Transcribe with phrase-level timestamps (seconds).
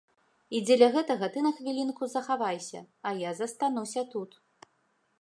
[0.59, 2.79] І дзеля гэтага ты на хвілінку захавайся,
[3.11, 4.31] а я застануся тут.